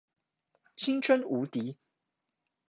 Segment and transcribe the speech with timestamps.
[0.77, 1.77] 青春無敵